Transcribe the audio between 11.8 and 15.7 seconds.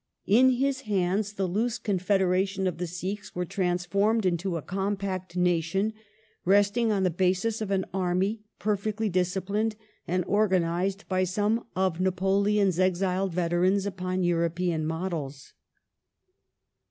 Napoleon's exiled veterans upon European models.